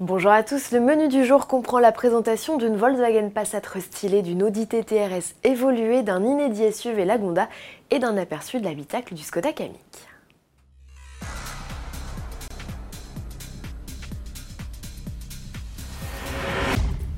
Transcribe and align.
Bonjour 0.00 0.30
à 0.30 0.44
tous, 0.44 0.70
le 0.70 0.78
menu 0.78 1.08
du 1.08 1.24
jour 1.24 1.48
comprend 1.48 1.80
la 1.80 1.90
présentation 1.90 2.56
d'une 2.56 2.76
Volkswagen 2.76 3.30
Passat 3.30 3.62
restylée, 3.64 4.22
d'une 4.22 4.44
Audi 4.44 4.68
TTRS 4.68 5.34
évoluée, 5.42 6.04
d'un 6.04 6.22
inédit 6.22 6.72
SUV 6.72 7.04
Lagonda 7.04 7.48
et 7.90 7.98
d'un 7.98 8.16
aperçu 8.16 8.60
de 8.60 8.64
l'habitacle 8.64 9.14
du 9.14 9.24
Skoda 9.24 9.52
Kamiq. 9.52 9.80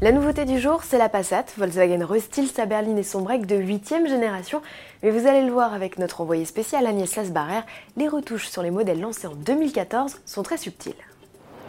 La 0.01 0.13
nouveauté 0.13 0.47
du 0.47 0.59
jour, 0.59 0.83
c'est 0.83 0.97
la 0.97 1.11
Passat. 1.11 1.45
Volkswagen 1.59 2.07
restyle 2.07 2.49
sa 2.49 2.65
berline 2.65 2.97
et 2.97 3.03
son 3.03 3.21
break 3.21 3.45
de 3.45 3.57
8ème 3.57 4.09
génération. 4.09 4.63
Mais 5.03 5.11
vous 5.11 5.27
allez 5.27 5.45
le 5.45 5.53
voir 5.53 5.75
avec 5.75 5.99
notre 5.99 6.23
envoyé 6.23 6.47
spécial 6.47 6.87
Agnès 6.87 7.15
Lasbarère, 7.15 7.67
les 7.99 8.09
retouches 8.09 8.49
sur 8.49 8.63
les 8.63 8.71
modèles 8.71 9.03
lancés 9.03 9.27
en 9.27 9.35
2014 9.35 10.23
sont 10.25 10.43
très 10.43 10.57
subtiles. 10.57 10.95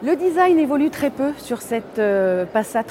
Le 0.03 0.15
design 0.15 0.57
évolue 0.57 0.89
très 0.89 1.11
peu 1.11 1.31
sur 1.37 1.61
cette 1.61 1.99
euh, 1.99 2.43
Passat 2.45 2.83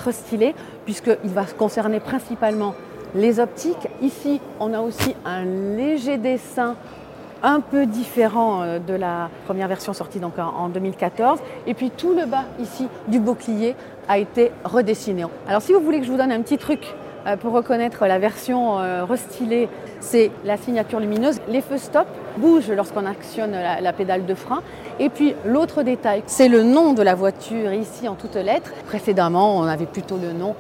puisqu'il 0.85 1.31
va 1.31 1.45
concerner 1.45 1.99
principalement 1.99 2.77
les 3.17 3.41
optiques. 3.41 3.89
Ici, 4.01 4.41
on 4.61 4.73
a 4.73 4.81
aussi 4.81 5.17
un 5.25 5.45
léger 5.45 6.19
dessin 6.19 6.77
un 7.43 7.59
peu 7.59 7.87
différent 7.87 8.63
euh, 8.63 8.79
de 8.79 8.95
la 8.95 9.29
première 9.45 9.67
version 9.67 9.93
sortie 9.93 10.21
en 10.39 10.69
2014. 10.69 11.41
Et 11.67 11.75
puis 11.75 11.91
tout 11.91 12.15
le 12.15 12.27
bas 12.27 12.45
ici 12.61 12.87
du 13.09 13.19
bouclier 13.19 13.75
a 14.09 14.19
été 14.19 14.53
redessiné. 14.63 15.25
Alors 15.49 15.63
si 15.63 15.73
vous 15.73 15.81
voulez 15.81 15.99
que 15.99 16.07
je 16.07 16.13
vous 16.13 16.19
donne 16.19 16.31
un 16.31 16.43
petit 16.43 16.59
truc 16.59 16.95
pour 17.41 17.53
reconnaître 17.53 18.07
la 18.07 18.19
version 18.19 18.79
euh, 18.79 19.05
restylée, 19.05 19.69
c'est 20.01 20.31
la 20.45 20.57
signature 20.57 21.01
lumineuse. 21.01 21.41
Les 21.49 21.61
feux 21.61 21.79
stop 21.79 22.07
bougent 22.39 22.71
lorsqu'on 22.71 23.07
actionne 23.07 23.53
la, 23.53 23.93
pédale 23.93 24.27
de 24.27 24.35
frein. 24.35 24.63
Et 24.99 25.09
puis 25.09 25.35
l'autre 25.45 25.83
détail, 25.83 26.23
c'est 26.27 26.49
le 26.49 26.63
nom 26.63 26.93
de 26.93 27.03
la 27.03 27.15
voiture 27.15 27.73
ici 27.73 28.09
en 28.09 28.15
toutes 28.15 28.37
lettres. 28.37 28.73
Précédemment, 28.87 29.59
on 29.59 29.65
avait 29.65 29.87
plutôt 29.87 30.17
le 30.17 30.33
nom 30.33 30.55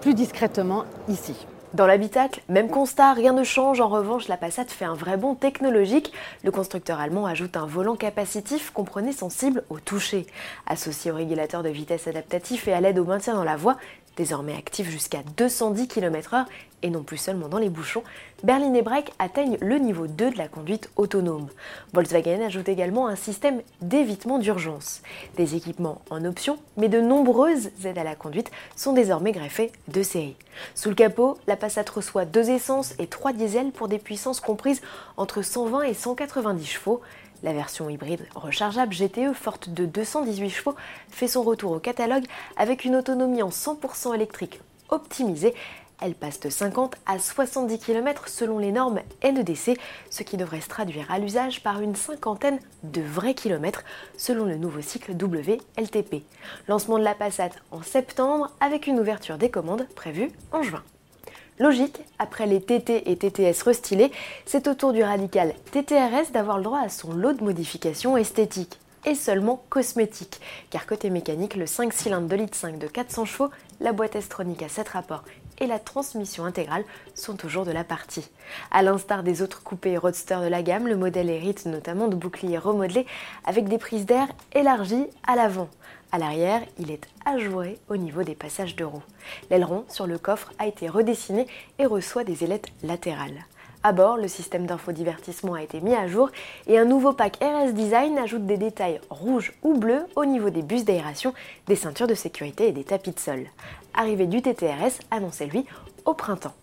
plus 0.00 0.14
discrètement 0.14 0.84
ici. 1.08 1.46
Dans 1.72 1.86
l'habitacle, 1.86 2.40
même 2.48 2.68
constat, 2.68 3.12
rien 3.12 3.32
ne 3.32 3.44
change. 3.44 3.80
En 3.80 3.88
revanche, 3.88 4.26
la 4.26 4.36
Passat 4.36 4.64
fait 4.64 4.84
un 4.84 4.94
vrai 4.94 5.16
bond 5.16 5.36
technologique. 5.36 6.12
Le 6.42 6.50
constructeur 6.50 6.98
allemand 6.98 7.26
ajoute 7.26 7.56
un 7.56 7.66
volant 7.66 7.94
capacitif, 7.94 8.72
comprenez 8.72 9.12
sensible 9.12 9.62
au 9.70 9.78
toucher. 9.78 10.26
Associé 10.66 11.12
au 11.12 11.14
régulateur 11.14 11.62
de 11.62 11.68
vitesse 11.68 12.08
adaptatif 12.08 12.66
et 12.66 12.72
à 12.72 12.80
l'aide 12.80 12.98
au 12.98 13.04
maintien 13.04 13.34
dans 13.34 13.44
la 13.44 13.54
voie, 13.54 13.76
désormais 14.16 14.56
actif 14.56 14.88
jusqu'à 14.88 15.22
210 15.36 15.88
km/h 15.88 16.46
et 16.82 16.90
non 16.90 17.02
plus 17.02 17.18
seulement 17.18 17.48
dans 17.48 17.58
les 17.58 17.68
bouchons, 17.68 18.02
Berlin 18.42 18.72
et 18.74 18.82
Break 18.82 19.12
atteignent 19.18 19.58
le 19.60 19.78
niveau 19.78 20.06
2 20.06 20.30
de 20.30 20.38
la 20.38 20.48
conduite 20.48 20.90
autonome. 20.96 21.48
Volkswagen 21.92 22.42
ajoute 22.42 22.68
également 22.68 23.06
un 23.06 23.16
système 23.16 23.60
d'évitement 23.82 24.38
d'urgence. 24.38 25.02
Des 25.36 25.56
équipements 25.56 26.00
en 26.08 26.24
option, 26.24 26.58
mais 26.76 26.88
de 26.88 27.00
nombreuses 27.00 27.70
aides 27.84 27.98
à 27.98 28.04
la 28.04 28.14
conduite 28.14 28.50
sont 28.76 28.92
désormais 28.92 29.32
greffées 29.32 29.72
de 29.88 30.02
série. 30.02 30.36
Sous 30.74 30.88
le 30.88 30.94
capot, 30.94 31.38
la 31.46 31.56
Passat 31.56 31.84
reçoit 31.94 32.24
deux 32.24 32.50
essences 32.50 32.94
et 32.98 33.06
trois 33.06 33.32
diesels 33.32 33.72
pour 33.72 33.88
des 33.88 33.98
puissances 33.98 34.40
comprises 34.40 34.80
entre 35.16 35.42
120 35.42 35.82
et 35.82 35.94
190 35.94 36.66
chevaux. 36.66 37.00
La 37.42 37.52
version 37.54 37.88
hybride 37.88 38.26
rechargeable 38.34 38.94
GTE 38.94 39.32
forte 39.32 39.70
de 39.70 39.86
218 39.86 40.50
chevaux 40.50 40.74
fait 41.10 41.28
son 41.28 41.42
retour 41.42 41.72
au 41.72 41.78
catalogue 41.78 42.26
avec 42.56 42.84
une 42.84 42.96
autonomie 42.96 43.42
en 43.42 43.48
100% 43.48 44.14
électrique 44.14 44.60
optimisée. 44.90 45.54
Elle 46.02 46.14
passe 46.14 46.40
de 46.40 46.48
50 46.48 46.96
à 47.06 47.18
70 47.18 47.78
km 47.78 48.28
selon 48.28 48.58
les 48.58 48.72
normes 48.72 49.00
NEDC, 49.22 49.78
ce 50.10 50.22
qui 50.22 50.36
devrait 50.36 50.60
se 50.60 50.68
traduire 50.68 51.10
à 51.10 51.18
l'usage 51.18 51.62
par 51.62 51.80
une 51.80 51.94
cinquantaine 51.94 52.58
de 52.82 53.02
vrais 53.02 53.34
kilomètres 53.34 53.84
selon 54.16 54.44
le 54.44 54.56
nouveau 54.56 54.80
cycle 54.80 55.12
WLTP. 55.12 56.24
Lancement 56.68 56.98
de 56.98 57.04
la 57.04 57.14
Passat 57.14 57.50
en 57.70 57.82
septembre 57.82 58.50
avec 58.60 58.86
une 58.86 58.98
ouverture 58.98 59.38
des 59.38 59.50
commandes 59.50 59.86
prévue 59.94 60.30
en 60.52 60.62
juin. 60.62 60.82
Logique, 61.60 62.00
après 62.18 62.46
les 62.46 62.62
TT 62.62 63.10
et 63.10 63.16
TTS 63.18 63.62
restylés, 63.64 64.10
c'est 64.46 64.66
au 64.66 64.72
tour 64.72 64.94
du 64.94 65.02
radical 65.02 65.52
TTRS 65.72 66.32
d'avoir 66.32 66.56
le 66.56 66.64
droit 66.64 66.80
à 66.80 66.88
son 66.88 67.12
lot 67.12 67.34
de 67.34 67.44
modifications 67.44 68.16
esthétiques 68.16 68.80
et 69.04 69.14
seulement 69.14 69.62
cosmétiques, 69.68 70.40
car 70.70 70.86
côté 70.86 71.10
mécanique, 71.10 71.56
le 71.56 71.66
5 71.66 71.92
cylindres 71.92 72.28
de 72.28 72.36
litre 72.36 72.56
5 72.56 72.78
de 72.78 72.86
400 72.86 73.26
chevaux, 73.26 73.50
la 73.80 73.92
boîte 73.92 74.16
S-Tronic 74.16 74.62
à 74.62 74.70
7 74.70 74.88
rapports 74.88 75.22
et 75.58 75.66
la 75.66 75.78
transmission 75.78 76.46
intégrale 76.46 76.84
sont 77.14 77.36
toujours 77.36 77.66
de 77.66 77.72
la 77.72 77.84
partie. 77.84 78.30
A 78.70 78.82
l'instar 78.82 79.22
des 79.22 79.42
autres 79.42 79.62
coupés 79.62 79.98
roadster 79.98 80.38
de 80.40 80.48
la 80.48 80.62
gamme, 80.62 80.88
le 80.88 80.96
modèle 80.96 81.28
hérite 81.28 81.66
notamment 81.66 82.08
de 82.08 82.16
boucliers 82.16 82.56
remodelés 82.56 83.04
avec 83.44 83.68
des 83.68 83.76
prises 83.76 84.06
d'air 84.06 84.28
élargies 84.54 85.08
à 85.26 85.36
l'avant. 85.36 85.68
À 86.12 86.18
l'arrière, 86.18 86.62
il 86.78 86.90
est 86.90 87.06
ajouré 87.24 87.78
au 87.88 87.96
niveau 87.96 88.24
des 88.24 88.34
passages 88.34 88.74
de 88.74 88.84
roues. 88.84 89.02
L'aileron 89.50 89.84
sur 89.88 90.06
le 90.06 90.18
coffre 90.18 90.52
a 90.58 90.66
été 90.66 90.88
redessiné 90.88 91.46
et 91.78 91.86
reçoit 91.86 92.24
des 92.24 92.42
ailettes 92.42 92.68
latérales. 92.82 93.46
À 93.82 93.92
bord, 93.92 94.16
le 94.18 94.28
système 94.28 94.66
d'infodivertissement 94.66 95.54
a 95.54 95.62
été 95.62 95.80
mis 95.80 95.94
à 95.94 96.06
jour 96.06 96.30
et 96.66 96.78
un 96.78 96.84
nouveau 96.84 97.12
pack 97.12 97.38
RS 97.40 97.72
Design 97.72 98.18
ajoute 98.18 98.44
des 98.44 98.58
détails 98.58 99.00
rouges 99.08 99.52
ou 99.62 99.78
bleus 99.78 100.04
au 100.16 100.26
niveau 100.26 100.50
des 100.50 100.62
bus 100.62 100.84
d'aération, 100.84 101.32
des 101.66 101.76
ceintures 101.76 102.06
de 102.06 102.14
sécurité 102.14 102.68
et 102.68 102.72
des 102.72 102.84
tapis 102.84 103.12
de 103.12 103.18
sol. 103.18 103.46
Arrivée 103.94 104.26
du 104.26 104.42
TTRS 104.42 105.00
annoncé 105.10 105.46
lui 105.46 105.64
au 106.04 106.12
printemps. 106.12 106.54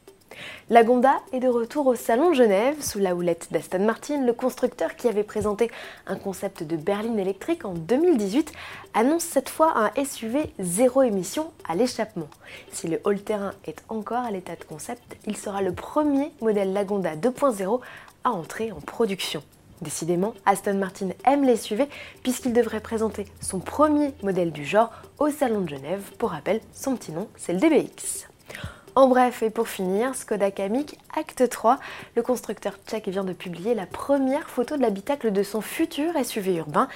La 0.70 0.84
Gonda 0.84 1.22
est 1.32 1.40
de 1.40 1.48
retour 1.48 1.88
au 1.88 1.96
Salon 1.96 2.34
Genève 2.34 2.82
sous 2.82 3.00
la 3.00 3.16
houlette 3.16 3.48
d'Aston 3.52 3.86
Martin. 3.86 4.26
Le 4.26 4.34
constructeur 4.34 4.96
qui 4.96 5.08
avait 5.08 5.24
présenté 5.24 5.72
un 6.06 6.18
concept 6.18 6.64
de 6.64 6.76
berline 6.76 7.20
électrique 7.20 7.66
en 7.66 7.74
2018 7.74 8.52
annonce 8.94 9.24
cette 9.24 9.50
fois 9.50 9.74
un 9.76 10.04
SUV 10.04 10.52
zéro 10.60 11.04
émission 11.04 11.52
à 11.68 11.76
l'échappement. 11.76 12.30
Si 12.72 12.88
le 12.88 13.00
all-terrain 13.06 13.54
est 13.66 13.84
encore 13.90 14.26
à 14.26 14.32
l'état 14.32 14.56
de 14.56 14.64
concept, 14.64 15.18
il 15.26 15.38
sera 15.38 15.62
le 15.62 15.74
premier 15.74 16.32
modèle 16.42 16.74
Lagonda 16.74 17.16
2.0 17.16 17.80
à 18.24 18.32
entrer 18.32 18.72
en 18.72 18.82
production. 18.82 19.44
Décidément, 19.82 20.34
Aston 20.46 20.76
Martin 20.76 21.10
aime 21.26 21.44
les 21.44 21.56
SUV 21.56 21.88
puisqu'il 22.24 22.54
devrait 22.54 22.80
présenter 22.80 23.26
son 23.42 23.60
premier 23.60 24.14
modèle 24.24 24.52
du 24.52 24.66
genre 24.66 24.92
au 25.20 25.30
Salon 25.30 25.62
de 25.62 25.70
Genève. 25.70 26.12
Pour 26.18 26.32
rappel, 26.32 26.62
son 26.74 26.96
petit 26.96 27.12
nom, 27.12 27.28
c'est 27.38 27.54
le 27.54 27.60
DBX. 27.60 28.28
En 28.98 29.08
bref, 29.08 29.44
et 29.44 29.52
pour 29.52 29.68
finir, 29.68 30.16
Skoda 30.16 30.50
Kamiq 30.50 30.98
Acte 31.16 31.48
3, 31.48 31.80
le 32.16 32.24
constructeur 32.24 32.74
tchèque 32.88 33.10
vient 33.10 33.24
de 33.24 33.32
publier 33.32 33.76
la 33.76 33.86
première 33.86 34.50
photo 34.50 34.76
de 34.76 34.82
l'habitacle 34.82 35.32
de 35.32 35.44
son 35.44 35.62
futur 35.62 36.14
SUV 36.26 36.56
urbain. 36.56 36.88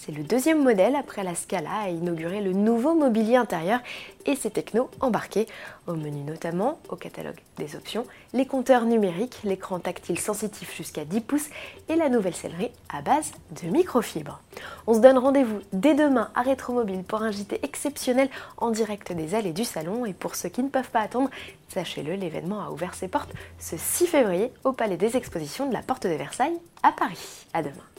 C'est 0.00 0.12
le 0.12 0.22
deuxième 0.22 0.62
modèle 0.62 0.94
après 0.94 1.24
la 1.24 1.34
Scala 1.34 1.70
à 1.82 1.88
inaugurer 1.88 2.40
le 2.40 2.52
nouveau 2.52 2.94
mobilier 2.94 3.34
intérieur 3.34 3.80
et 4.26 4.36
ses 4.36 4.50
technos 4.50 4.88
embarqués. 5.00 5.48
Au 5.88 5.94
menu 5.94 6.22
notamment, 6.22 6.78
au 6.88 6.94
catalogue 6.94 7.40
des 7.56 7.74
options, 7.74 8.06
les 8.32 8.46
compteurs 8.46 8.84
numériques, 8.84 9.40
l'écran 9.42 9.80
tactile 9.80 10.18
sensitif 10.20 10.74
jusqu'à 10.76 11.04
10 11.04 11.20
pouces 11.22 11.48
et 11.88 11.96
la 11.96 12.08
nouvelle 12.08 12.36
sellerie 12.36 12.70
à 12.88 13.02
base 13.02 13.32
de 13.60 13.68
microfibre. 13.68 14.40
On 14.86 14.94
se 14.94 15.00
donne 15.00 15.18
rendez-vous 15.18 15.58
dès 15.72 15.94
demain 15.94 16.30
à 16.36 16.42
Rétromobile 16.42 17.02
pour 17.02 17.22
un 17.22 17.32
JT 17.32 17.58
exceptionnel 17.64 18.30
en 18.56 18.70
direct 18.70 19.12
des 19.12 19.34
allées 19.34 19.52
du 19.52 19.64
salon 19.64 20.06
et 20.06 20.12
pour 20.12 20.36
ceux 20.36 20.48
qui 20.48 20.62
ne 20.62 20.68
peuvent 20.68 20.90
pas 20.90 21.00
attendre, 21.00 21.28
sachez-le, 21.70 22.14
l'événement 22.14 22.62
a 22.62 22.70
ouvert 22.70 22.94
ses 22.94 23.08
portes 23.08 23.32
ce 23.58 23.76
6 23.76 24.06
février 24.06 24.52
au 24.62 24.72
Palais 24.72 24.96
des 24.96 25.16
Expositions 25.16 25.66
de 25.66 25.74
la 25.74 25.82
Porte 25.82 26.06
de 26.06 26.14
Versailles 26.14 26.58
à 26.84 26.92
Paris. 26.92 27.46
À 27.52 27.62
demain. 27.62 27.97